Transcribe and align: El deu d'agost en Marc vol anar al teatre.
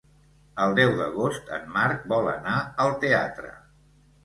El 0.63 0.71
deu 0.79 0.93
d'agost 1.01 1.51
en 1.59 1.69
Marc 1.77 2.09
vol 2.15 2.31
anar 2.33 2.57
al 2.87 2.93
teatre. 3.07 3.55